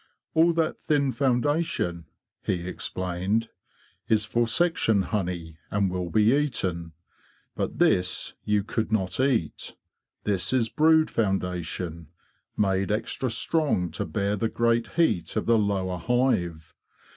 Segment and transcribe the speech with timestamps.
[0.19, 2.07] '* All that thin foundation,''
[2.41, 3.49] he explained,''
[4.09, 6.93] is for section honey, and will be eaten.
[7.55, 9.75] But this you could not eat.
[10.23, 12.07] This is brood foundation,
[12.57, 16.73] made extra strong to bear the great heat of the lower hive.